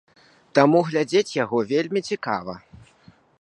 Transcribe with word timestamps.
Таму 0.59 0.79
глядзець 0.87 1.35
яго 1.43 1.57
вельмі 1.73 1.99
цікава. 2.09 2.53